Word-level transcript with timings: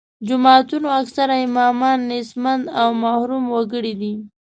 جوماتونو 0.27 0.87
اکثره 0.99 1.35
امامان 1.45 1.99
نیستمن 2.11 2.59
او 2.81 2.89
محروم 3.03 3.43
وګړي 3.53 3.93
دي. 4.01 4.13